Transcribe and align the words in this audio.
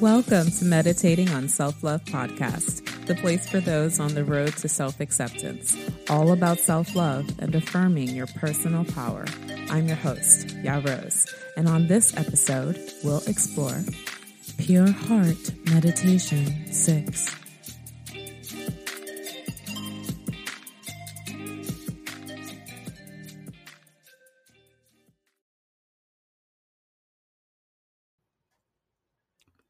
Welcome 0.00 0.52
to 0.52 0.64
Meditating 0.64 1.28
on 1.30 1.48
Self 1.48 1.82
Love 1.82 2.04
Podcast, 2.04 3.06
the 3.06 3.16
place 3.16 3.48
for 3.48 3.58
those 3.58 3.98
on 3.98 4.14
the 4.14 4.22
road 4.22 4.56
to 4.58 4.68
self 4.68 5.00
acceptance, 5.00 5.76
all 6.08 6.30
about 6.30 6.60
self 6.60 6.94
love 6.94 7.28
and 7.40 7.52
affirming 7.52 8.10
your 8.10 8.28
personal 8.28 8.84
power. 8.84 9.24
I'm 9.70 9.88
your 9.88 9.96
host, 9.96 10.54
Ya 10.62 10.80
Rose, 10.84 11.26
and 11.56 11.68
on 11.68 11.88
this 11.88 12.16
episode, 12.16 12.80
we'll 13.02 13.24
explore 13.26 13.82
Pure 14.58 14.92
Heart 14.92 15.50
Meditation 15.64 16.72
6. 16.72 17.47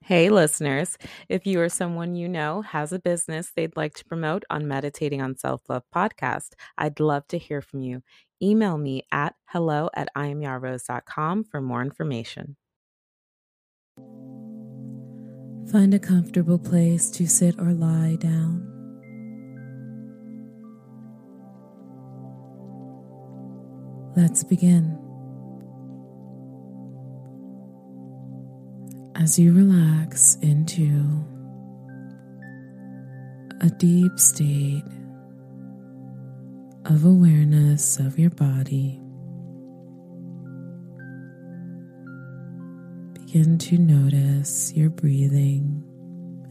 Hey, 0.09 0.31
listeners. 0.31 0.97
If 1.29 1.47
you 1.47 1.61
or 1.61 1.69
someone 1.69 2.15
you 2.15 2.31
know 2.31 2.63
has 2.63 2.95
a 2.95 2.99
business 2.99 3.53
they'd 3.55 3.77
like 3.77 3.93
to 3.97 4.07
promote 4.07 4.43
on 4.49 4.67
Meditating 4.67 5.21
on 5.21 5.37
Self 5.37 5.61
Love 5.69 5.83
podcast, 5.95 6.55
I'd 6.79 6.99
love 6.99 7.29
to 7.29 7.37
hear 7.37 7.61
from 7.61 7.83
you. 7.83 8.03
Email 8.43 8.79
me 8.79 9.03
at 9.13 9.35
hello 9.49 9.91
at 9.93 10.09
iamyarose.com 10.17 11.45
for 11.45 11.61
more 11.61 11.83
information. 11.83 12.57
Find 15.71 15.93
a 15.93 15.99
comfortable 15.99 16.59
place 16.59 17.11
to 17.11 17.27
sit 17.27 17.57
or 17.59 17.75
lie 17.75 18.17
down. 18.19 18.65
Let's 24.17 24.43
begin. 24.43 25.08
As 29.21 29.39
you 29.39 29.53
relax 29.53 30.37
into 30.43 31.25
a 33.61 33.69
deep 33.69 34.17
state 34.19 34.85
of 36.85 37.05
awareness 37.05 37.99
of 37.99 38.17
your 38.17 38.31
body, 38.31 39.01
begin 43.15 43.59
to 43.59 43.77
notice 43.77 44.73
your 44.75 44.89
breathing 44.89 45.83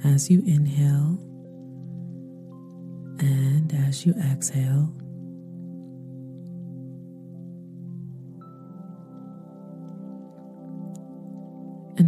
as 0.03 0.29
you 0.29 0.43
inhale 0.45 1.17
and 3.19 3.73
as 3.87 4.05
you 4.05 4.13
exhale. 4.31 4.93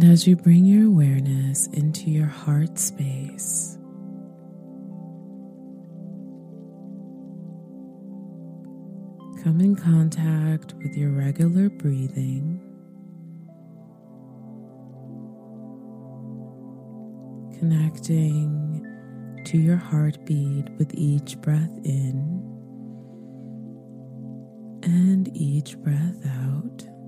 And 0.00 0.10
as 0.10 0.26
you 0.26 0.34
bring 0.34 0.64
your 0.64 0.86
awareness 0.86 1.66
into 1.74 2.10
your 2.10 2.26
heart 2.26 2.78
space, 2.78 3.76
come 9.44 9.60
in 9.60 9.76
contact 9.76 10.72
with 10.82 10.96
your 10.96 11.10
regular 11.10 11.68
breathing. 11.68 12.62
Connecting 17.58 19.42
to 19.44 19.58
your 19.58 19.76
heartbeat 19.76 20.70
with 20.78 20.94
each 20.94 21.38
breath 21.42 21.78
in 21.84 22.40
and 24.82 25.28
each 25.36 25.76
breath 25.76 26.24
out. 26.24 26.99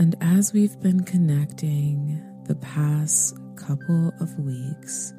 And 0.00 0.16
as 0.22 0.54
we've 0.54 0.80
been 0.80 1.04
connecting 1.04 2.22
the 2.46 2.54
past 2.54 3.36
couple 3.54 4.10
of 4.18 4.34
weeks 4.38 5.12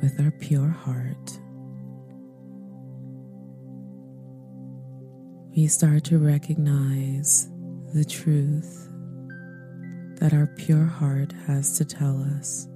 with 0.00 0.18
our 0.18 0.30
pure 0.30 0.70
heart, 0.70 1.38
we 5.54 5.66
start 5.66 6.04
to 6.04 6.16
recognize 6.16 7.50
the 7.92 8.06
truth 8.06 8.88
that 10.20 10.32
our 10.32 10.46
pure 10.56 10.86
heart 10.86 11.34
has 11.46 11.76
to 11.76 11.84
tell 11.84 12.22
us, 12.38 12.66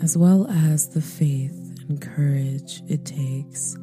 as 0.00 0.16
well 0.16 0.46
as 0.48 0.90
the 0.90 1.02
faith 1.02 1.74
and 1.88 2.00
courage 2.00 2.84
it 2.88 3.04
takes 3.04 3.76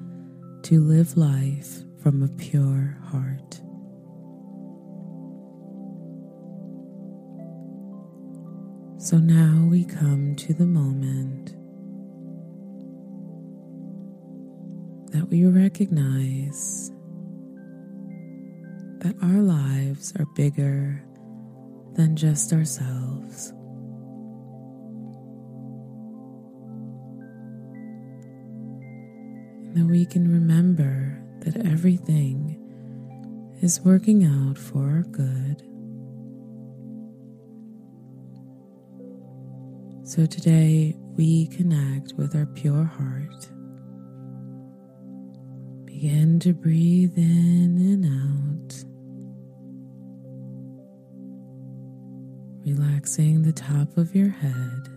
to 0.64 0.80
live 0.80 1.18
life 1.18 1.80
from 2.02 2.24
a 2.24 2.30
pure 2.30 2.98
heart. 3.04 3.60
So 9.02 9.18
now 9.18 9.66
we 9.72 9.86
come 9.86 10.36
to 10.36 10.54
the 10.54 10.66
moment 10.66 11.52
that 15.14 15.30
we 15.30 15.46
recognize 15.46 16.92
that 19.00 19.16
our 19.22 19.42
lives 19.42 20.12
are 20.20 20.26
bigger 20.36 21.02
than 21.94 22.18
just 22.18 22.52
ourselves. 22.52 23.52
And 29.64 29.78
that 29.78 29.86
we 29.90 30.06
can 30.06 30.30
remember 30.30 31.24
that 31.46 31.56
everything 31.66 32.58
is 33.62 33.80
working 33.80 34.26
out 34.26 34.58
for 34.58 34.90
our 34.90 35.04
good 35.04 35.64
So 40.10 40.26
today 40.26 40.96
we 41.18 41.46
connect 41.46 42.14
with 42.14 42.36
our 42.36 42.48
pure 42.48 42.84
heart. 42.84 43.48
Begin 45.86 46.40
to 46.40 46.52
breathe 46.52 47.16
in 47.16 47.78
and 47.78 48.06
out, 48.08 48.74
relaxing 52.66 53.44
the 53.44 53.54
top 53.54 53.98
of 53.98 54.16
your 54.16 54.30
head. 54.30 54.90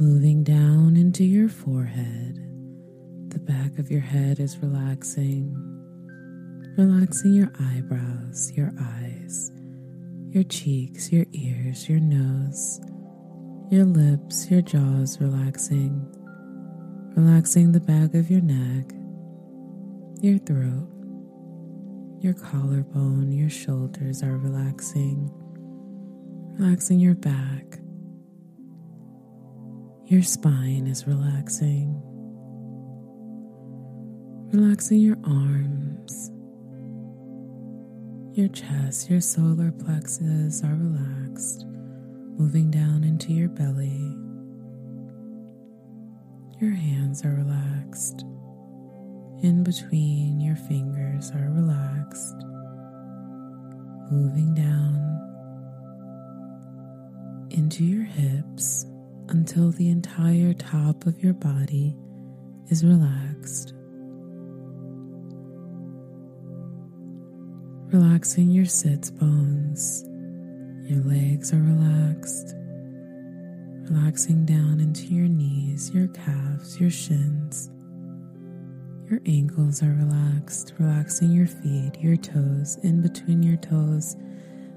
Moving 0.00 0.42
down 0.42 0.96
into 0.96 1.22
your 1.22 1.48
forehead, 1.48 2.34
the 3.28 3.38
back 3.38 3.78
of 3.78 3.88
your 3.92 4.00
head 4.00 4.40
is 4.40 4.58
relaxing, 4.58 5.54
relaxing 6.76 7.34
your 7.34 7.52
eyebrows, 7.60 8.50
your 8.56 8.72
eyes 8.80 9.52
your 10.36 10.44
cheeks, 10.44 11.10
your 11.10 11.24
ears, 11.32 11.88
your 11.88 11.98
nose, 11.98 12.78
your 13.70 13.86
lips, 13.86 14.50
your 14.50 14.60
jaws 14.60 15.18
relaxing, 15.18 16.06
relaxing 17.16 17.72
the 17.72 17.80
back 17.80 18.12
of 18.12 18.30
your 18.30 18.42
neck, 18.42 18.92
your 20.20 20.36
throat, 20.40 20.90
your 22.20 22.34
collarbone, 22.34 23.32
your 23.32 23.48
shoulders 23.48 24.22
are 24.22 24.36
relaxing, 24.36 25.30
relaxing 26.58 27.00
your 27.00 27.14
back. 27.14 27.78
Your 30.04 30.22
spine 30.22 30.86
is 30.86 31.06
relaxing, 31.06 31.98
relaxing 34.52 35.00
your 35.00 35.16
arms 35.24 36.30
your 38.36 38.48
chest, 38.48 39.08
your 39.08 39.20
solar 39.20 39.72
plexus 39.72 40.62
are 40.62 40.74
relaxed, 40.74 41.64
moving 42.36 42.70
down 42.70 43.02
into 43.02 43.32
your 43.32 43.48
belly. 43.48 44.14
Your 46.60 46.72
hands 46.72 47.24
are 47.24 47.30
relaxed. 47.30 48.26
In 49.42 49.64
between 49.64 50.38
your 50.38 50.56
fingers 50.56 51.30
are 51.30 51.50
relaxed, 51.50 52.36
moving 54.12 54.52
down 54.54 55.02
into 57.50 57.84
your 57.84 58.04
hips 58.04 58.84
until 59.30 59.70
the 59.70 59.88
entire 59.88 60.52
top 60.52 61.06
of 61.06 61.22
your 61.22 61.32
body 61.32 61.96
is 62.68 62.84
relaxed. 62.84 63.72
Relaxing 67.92 68.50
your 68.50 68.66
sits 68.66 69.10
bones. 69.10 70.04
Your 70.88 71.02
legs 71.04 71.52
are 71.52 71.62
relaxed, 71.62 72.54
relaxing 73.90 74.44
down 74.44 74.80
into 74.80 75.06
your 75.06 75.28
knees, 75.28 75.90
your 75.92 76.08
calves, 76.08 76.80
your 76.80 76.90
shins. 76.90 77.70
Your 79.10 79.20
ankles 79.26 79.82
are 79.82 79.94
relaxed, 79.94 80.74
relaxing 80.78 81.30
your 81.30 81.46
feet, 81.46 81.92
your 82.00 82.16
toes, 82.16 82.78
in 82.82 83.02
between 83.02 83.42
your 83.42 83.56
toes, 83.56 84.16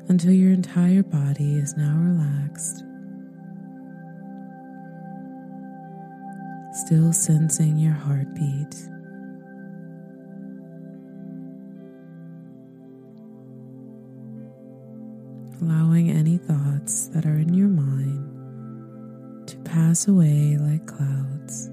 until 0.07 0.31
your 0.31 0.51
entire 0.51 1.03
body 1.03 1.55
is 1.55 1.75
now 1.75 1.97
relaxed. 1.97 2.83
still 6.89 7.11
sensing 7.11 7.77
your 7.77 7.93
heartbeat. 7.93 8.73
Allowing 15.61 16.09
any 16.09 16.37
thoughts 16.37 17.07
that 17.07 17.25
are 17.25 17.37
in 17.37 17.53
your 17.53 17.67
mind 17.67 19.47
to 19.47 19.57
pass 19.57 20.07
away 20.07 20.57
like 20.57 20.85
clouds. 20.87 21.69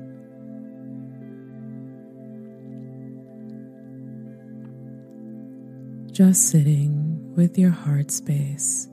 Just 6.10 6.48
sitting 6.48 7.34
with 7.36 7.58
your 7.58 7.70
heart 7.70 8.10
space 8.10 8.88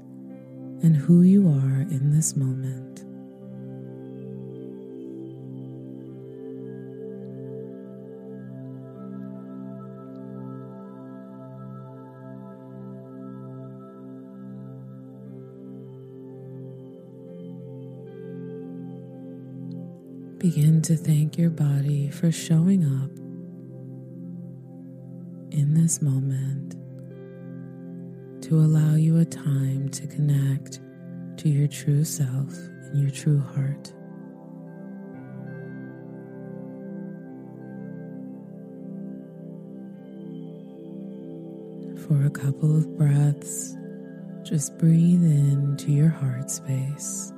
and 0.84 0.96
who 0.96 1.22
you 1.22 1.48
are 1.48 1.82
in 1.82 2.12
this 2.12 2.36
moment. 2.36 3.13
Begin 20.44 20.82
to 20.82 20.98
thank 20.98 21.38
your 21.38 21.50
body 21.50 22.10
for 22.10 22.30
showing 22.30 22.84
up 22.84 23.10
in 25.54 25.74
this 25.74 26.02
moment 26.02 26.74
to 28.44 28.56
allow 28.56 28.96
you 28.96 29.20
a 29.20 29.24
time 29.24 29.88
to 29.88 30.06
connect 30.06 30.82
to 31.38 31.48
your 31.48 31.70
true 31.70 32.04
self 32.04 32.54
and 32.58 33.02
your 33.02 33.10
true 33.10 33.40
heart. 33.40 33.94
For 42.06 42.26
a 42.26 42.30
couple 42.30 42.76
of 42.76 42.98
breaths, 42.98 43.78
just 44.44 44.78
breathe 44.78 45.24
into 45.24 45.94
your 45.94 46.10
heart 46.10 46.52
space. 46.52 47.32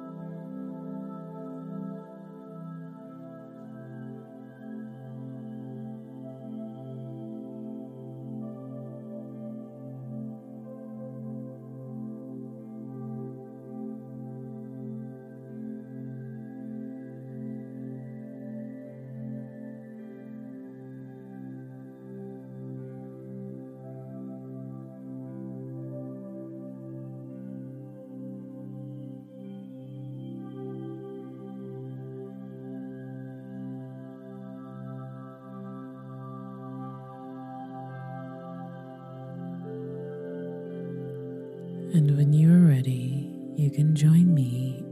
And 41.93 42.17
when 42.17 42.33
you 42.33 42.51
are 42.51 42.67
ready, 42.67 43.31
you 43.55 43.69
can 43.69 43.95
join 43.95 44.33
me 44.33 44.83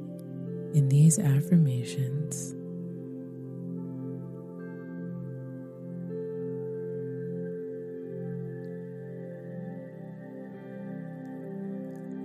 in 0.74 0.90
these 0.90 1.20
affirmations. 1.20 2.56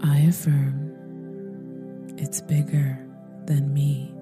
I 0.03 0.21
affirm 0.29 0.89
it's 2.19 2.41
bigger 2.41 2.99
than 3.47 3.73
me. 3.73 4.18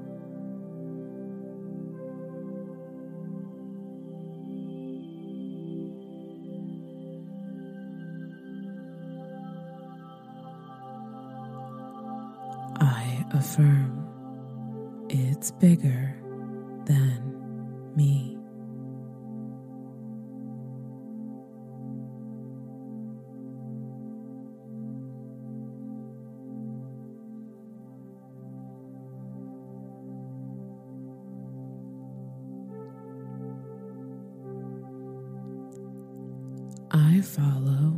I 37.17 37.21
follow 37.23 37.95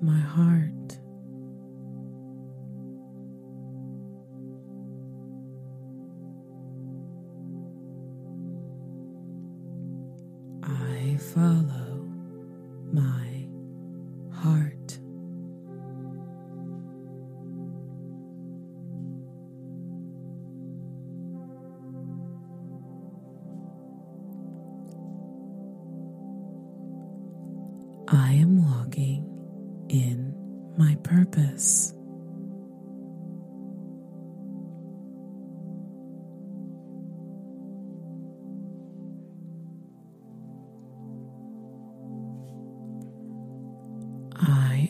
my 0.00 0.20
heart. 0.20 0.97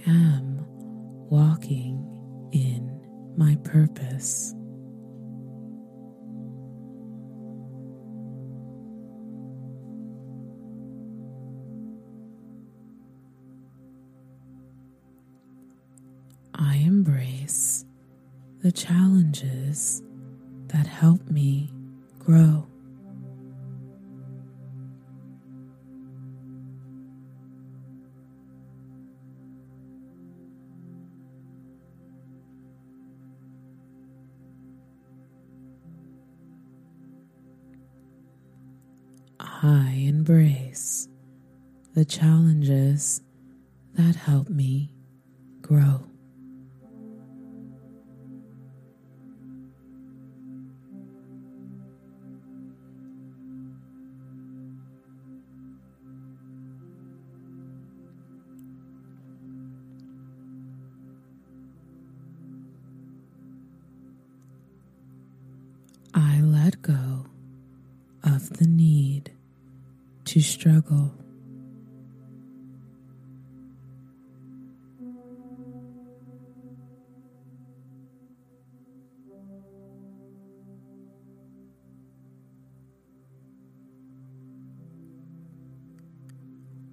I 0.06 0.10
am 0.10 0.64
walking 1.30 2.04
in 2.52 3.34
my 3.36 3.56
purpose. 3.64 4.54
I 16.54 16.76
embrace 16.76 17.84
the 18.62 18.72
challenges 18.72 20.02
that 20.68 20.86
help 20.86 21.30
me 21.30 21.70
I 39.60 40.04
embrace 40.06 41.08
the 41.94 42.04
challenges 42.04 43.20
that 43.94 44.14
help 44.14 44.48
me 44.48 44.92
grow. 45.62 46.04
to 70.28 70.42
struggle. 70.42 71.10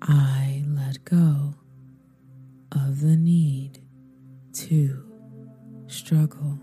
I 0.02 0.64
let 0.70 1.04
go 1.04 1.56
of 2.72 3.02
the 3.02 3.18
need 3.18 3.80
to 4.54 5.04
struggle. 5.88 6.55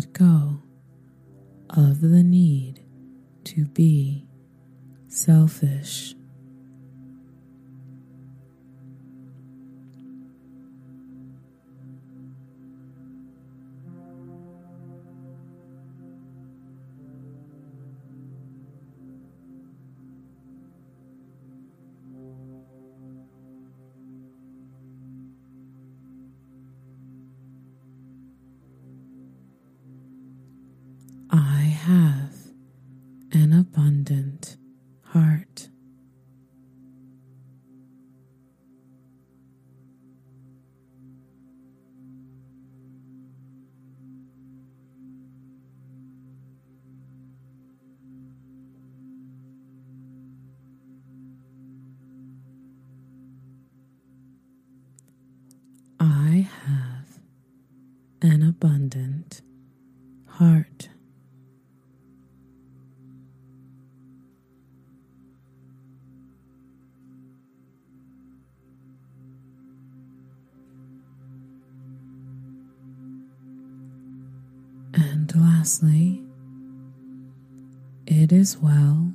Let 0.00 0.14
go 0.14 0.62
of 1.68 2.00
the 2.00 2.22
need 2.22 2.80
to 3.44 3.66
be 3.66 4.26
selfish. 5.08 6.09
An 58.30 58.44
abundant 58.44 59.42
heart. 60.26 60.88
And 74.94 75.34
lastly, 75.34 76.22
it 78.06 78.30
is 78.30 78.56
well 78.56 79.12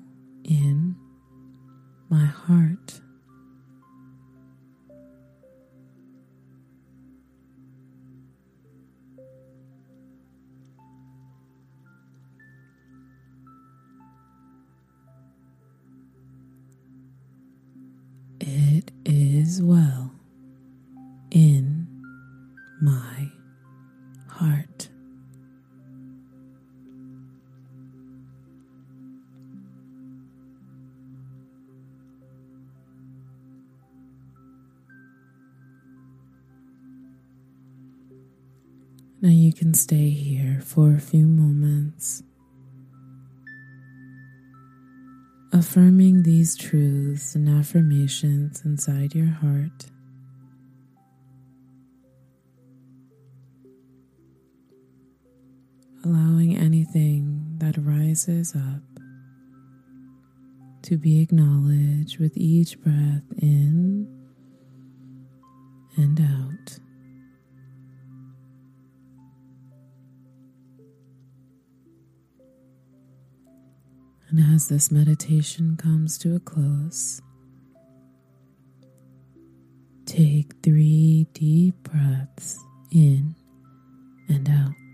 can 39.66 39.74
stay 39.74 40.12
here 40.12 40.62
for 40.64 40.94
a 40.94 41.00
few 41.00 41.26
moments, 41.26 42.22
affirming 45.52 46.22
these 46.22 46.56
truths 46.56 47.34
and 47.34 47.50
affirmations 47.50 48.62
inside 48.64 49.16
your 49.16 49.26
heart. 49.26 49.88
Allowing 56.04 56.56
anything 56.56 57.56
that 57.58 57.76
rises 57.80 58.56
up 58.56 58.84
to 60.84 60.96
be 60.96 61.22
acknowledged 61.22 62.20
with 62.20 62.38
each 62.38 62.80
breath 62.82 63.24
in 63.42 64.08
and 65.98 66.22
out. 66.22 66.45
And 74.38 74.54
as 74.54 74.68
this 74.68 74.92
meditation 74.92 75.78
comes 75.78 76.18
to 76.18 76.36
a 76.36 76.42
close, 76.42 77.22
take 80.06 80.56
three 80.62 81.28
deep 81.32 81.76
breaths 81.84 82.60
in 82.92 83.36
and 84.28 84.50
out. 84.50 84.85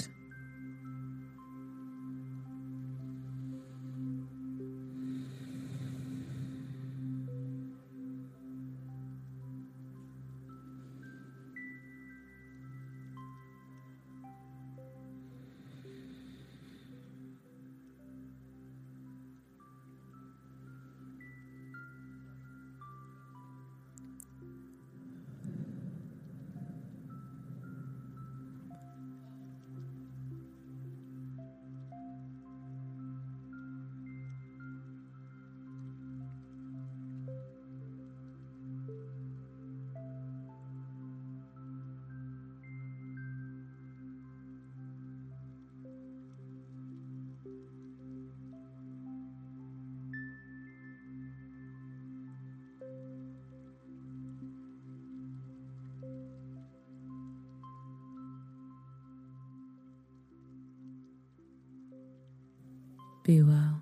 Be 63.24 63.42
well. 63.44 63.82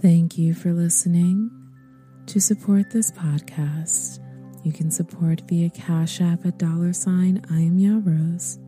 Thank 0.00 0.38
you 0.38 0.54
for 0.54 0.72
listening. 0.72 1.50
To 2.26 2.40
support 2.40 2.90
this 2.92 3.10
podcast, 3.10 4.20
you 4.64 4.72
can 4.72 4.92
support 4.92 5.42
via 5.48 5.70
Cash 5.70 6.20
App 6.20 6.46
at 6.46 6.56
dollar 6.56 6.92
sign 6.92 7.44
I 7.50 7.62
am 7.62 7.80
Ya 7.80 7.98
Rose, 8.04 8.60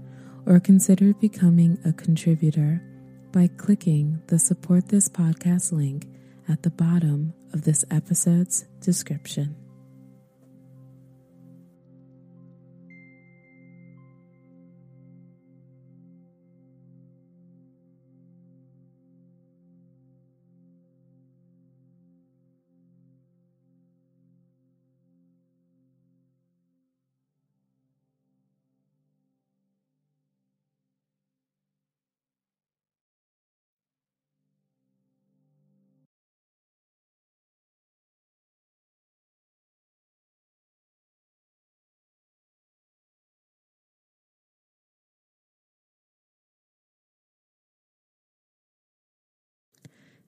or 0.45 0.59
consider 0.59 1.15
becoming 1.15 1.79
a 1.85 1.93
contributor 1.93 2.83
by 3.31 3.47
clicking 3.59 4.21
the 4.27 4.41
support 4.41 4.89
this 4.89 5.09
podcast 5.09 5.71
link 5.71 6.09
at 6.49 6.65
the 6.65 6.71
bottom 6.71 7.33
of 7.53 7.63
this 7.63 7.85
episode's 7.93 8.65
description. 8.81 9.60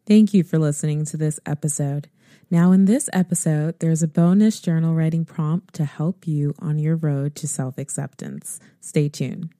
Thank 0.06 0.34
you 0.34 0.42
for 0.42 0.58
listening 0.58 1.04
to 1.06 1.16
this 1.16 1.38
episode. 1.46 2.08
Now, 2.50 2.72
in 2.72 2.86
this 2.86 3.08
episode, 3.12 3.78
there's 3.78 4.02
a 4.02 4.08
bonus 4.08 4.60
journal 4.60 4.94
writing 4.94 5.24
prompt 5.24 5.74
to 5.74 5.84
help 5.84 6.26
you 6.26 6.54
on 6.58 6.78
your 6.78 6.96
road 6.96 7.36
to 7.36 7.46
self 7.46 7.78
acceptance. 7.78 8.58
Stay 8.80 9.08
tuned. 9.08 9.50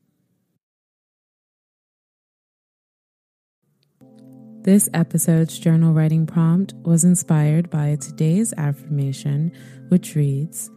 This 4.63 4.89
episode's 4.93 5.59
journal 5.59 5.93
writing 5.93 6.27
prompt 6.27 6.75
was 6.83 7.05
inspired 7.05 7.71
by 7.71 7.97
today's 7.97 8.53
affirmation, 8.57 9.53
which 9.89 10.15
reads 10.15 10.71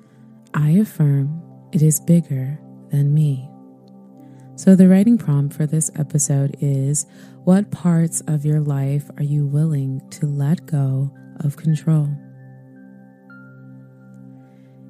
I 0.53 0.71
affirm 0.71 1.41
it 1.71 1.81
is 1.81 1.99
bigger 1.99 2.59
than 2.89 3.13
me. 3.13 3.49
So, 4.57 4.73
the 4.73 4.87
writing 4.87 5.17
prompt 5.17 5.53
for 5.53 5.65
this 5.65 5.91
episode 5.95 6.55
is 6.61 7.05
What 7.43 7.71
parts 7.71 8.21
of 8.21 8.45
your 8.45 8.61
life 8.61 9.09
are 9.17 9.23
you 9.23 9.45
willing 9.45 10.01
to 10.11 10.25
let 10.25 10.65
go 10.65 11.11
of 11.41 11.57
control? 11.57 12.09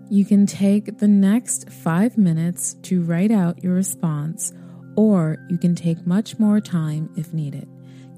You 0.08 0.24
can 0.24 0.46
take 0.46 1.00
the 1.00 1.08
next 1.08 1.72
five 1.72 2.16
minutes 2.16 2.76
to 2.84 3.02
write 3.02 3.32
out 3.32 3.64
your 3.64 3.74
response, 3.74 4.54
or 4.96 5.44
you 5.50 5.58
can 5.58 5.74
take 5.74 6.06
much 6.06 6.38
more 6.38 6.62
time 6.62 7.10
if 7.18 7.34
needed. 7.34 7.68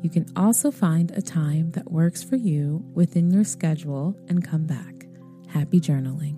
You 0.03 0.09
can 0.09 0.25
also 0.35 0.69
find 0.69 1.11
a 1.11 1.21
time 1.21 1.71
that 1.71 1.89
works 1.89 2.21
for 2.21 2.35
you 2.35 2.83
within 2.93 3.31
your 3.31 3.45
schedule 3.45 4.17
and 4.27 4.43
come 4.43 4.65
back. 4.65 5.07
Happy 5.47 5.79
journaling. 5.79 6.36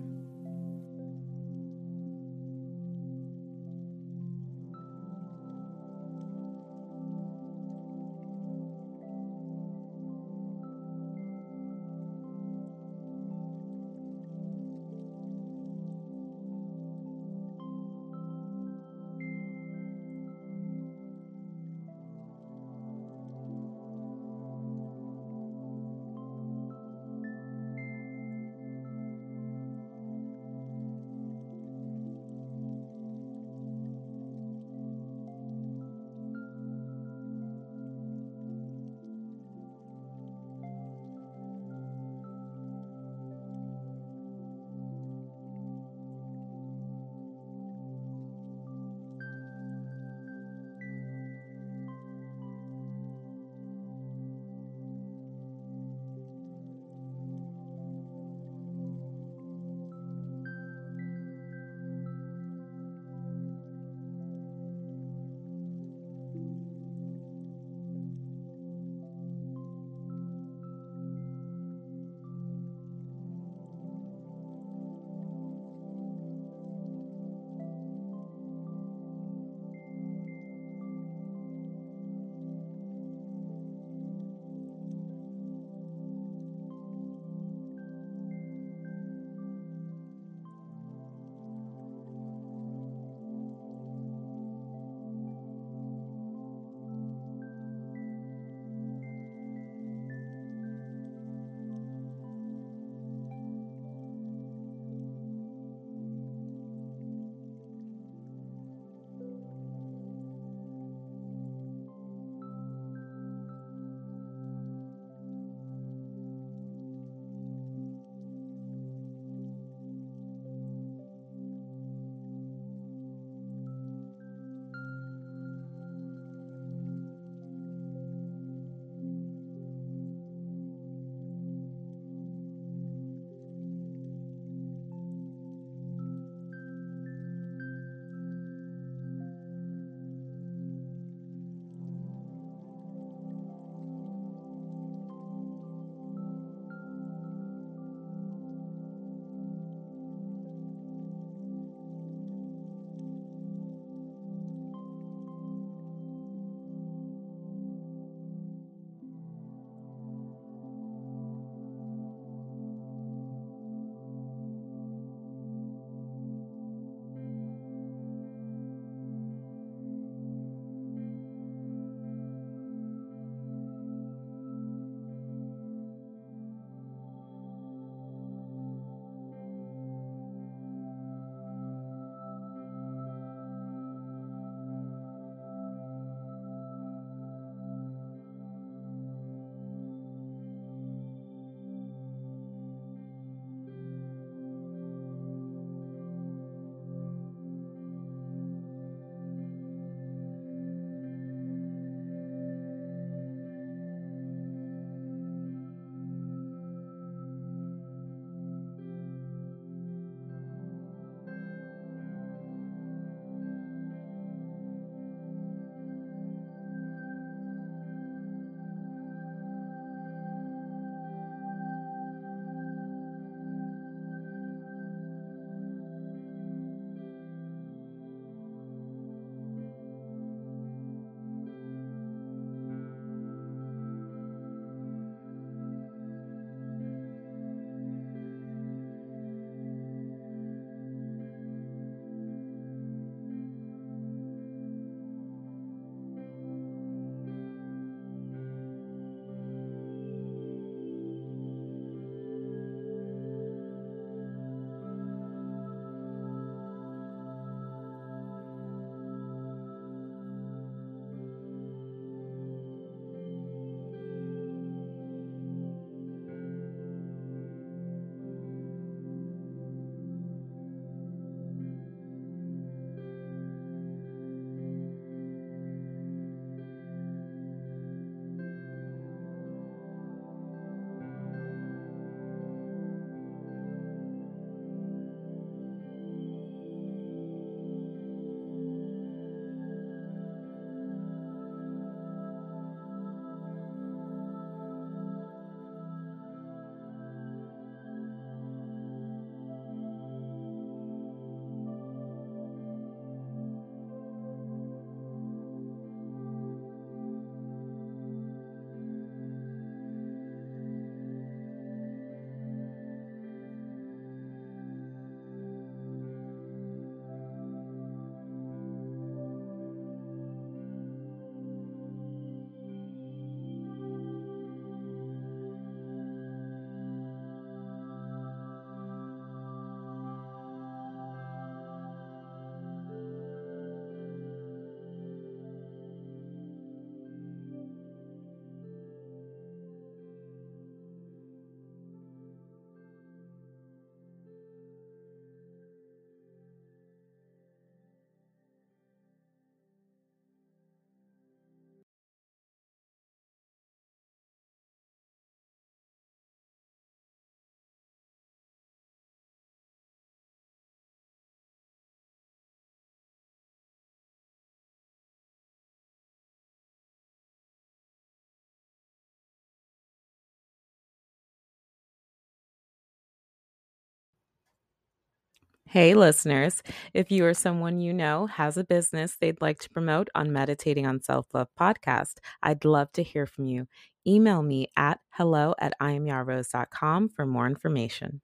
Hey, 375.72 375.94
listeners. 375.94 376.64
If 376.94 377.12
you 377.12 377.24
or 377.24 377.32
someone 377.32 377.78
you 377.78 377.92
know 377.92 378.26
has 378.26 378.56
a 378.56 378.64
business 378.64 379.14
they'd 379.14 379.40
like 379.40 379.60
to 379.60 379.70
promote 379.70 380.08
on 380.16 380.32
Meditating 380.32 380.84
on 380.84 381.00
Self 381.00 381.32
Love 381.32 381.46
podcast, 381.58 382.14
I'd 382.42 382.64
love 382.64 382.90
to 382.94 383.04
hear 383.04 383.24
from 383.24 383.46
you. 383.46 383.68
Email 384.04 384.42
me 384.42 384.66
at 384.76 384.98
hello 385.10 385.54
at 385.60 385.74
iamyarose.com 385.80 387.10
for 387.10 387.24
more 387.24 387.46
information. 387.46 388.20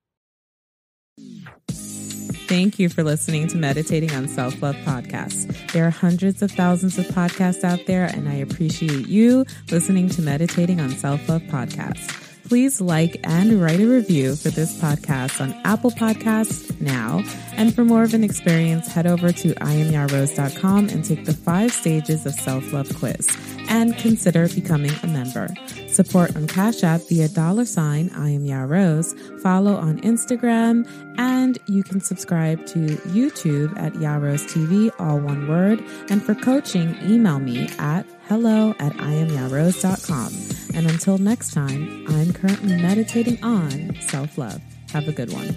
Thank 1.70 2.80
you 2.80 2.88
for 2.88 3.04
listening 3.04 3.46
to 3.46 3.56
Meditating 3.56 4.10
on 4.10 4.26
Self 4.26 4.60
Love 4.60 4.74
podcast. 4.78 5.70
There 5.70 5.86
are 5.86 5.90
hundreds 5.90 6.42
of 6.42 6.50
thousands 6.50 6.98
of 6.98 7.06
podcasts 7.06 7.62
out 7.62 7.86
there, 7.86 8.06
and 8.06 8.28
I 8.28 8.34
appreciate 8.34 9.06
you 9.06 9.44
listening 9.70 10.08
to 10.08 10.20
Meditating 10.20 10.80
on 10.80 10.90
Self 10.90 11.28
Love 11.28 11.42
podcast 11.42 12.25
please 12.48 12.80
like 12.80 13.18
and 13.24 13.60
write 13.60 13.80
a 13.80 13.86
review 13.86 14.36
for 14.36 14.50
this 14.50 14.80
podcast 14.80 15.40
on 15.40 15.52
Apple 15.64 15.90
Podcasts 15.90 16.80
now. 16.80 17.24
And 17.52 17.74
for 17.74 17.84
more 17.84 18.02
of 18.02 18.14
an 18.14 18.22
experience, 18.22 18.88
head 18.88 19.06
over 19.06 19.32
to 19.32 19.48
iamyarose.com 19.54 20.88
and 20.88 21.04
take 21.04 21.24
the 21.24 21.34
five 21.34 21.72
stages 21.72 22.24
of 22.26 22.34
self-love 22.34 22.94
quiz 22.98 23.26
and 23.68 23.96
consider 23.98 24.48
becoming 24.48 24.92
a 25.02 25.06
member. 25.06 25.48
Support 25.88 26.36
on 26.36 26.46
Cash 26.46 26.82
App 26.82 27.00
via 27.08 27.28
dollar 27.28 27.64
sign 27.64 28.10
I 28.14 28.30
am 28.30 28.44
Ya 28.44 28.62
Rose. 28.62 29.14
Follow 29.42 29.74
on 29.76 30.00
Instagram 30.00 30.86
and 31.18 31.58
you 31.66 31.82
can 31.82 32.00
subscribe 32.00 32.66
to 32.66 32.78
YouTube 33.08 33.78
at 33.78 33.94
Ya 34.00 34.16
Rose 34.16 34.44
TV, 34.44 34.90
all 34.98 35.18
one 35.18 35.48
word. 35.48 35.82
And 36.10 36.22
for 36.22 36.34
coaching, 36.34 36.96
email 37.02 37.38
me 37.38 37.68
at 37.78 38.06
hello 38.28 38.74
at 38.78 38.92
iamyarose.com. 38.92 40.76
And 40.76 40.90
until 40.90 41.18
next 41.18 41.52
time, 41.52 42.04
I'm 42.08 42.32
currently 42.32 42.76
meditating 42.76 43.42
on 43.42 43.94
self 44.00 44.36
love. 44.36 44.60
Have 44.92 45.08
a 45.08 45.12
good 45.12 45.32
one. 45.32 45.56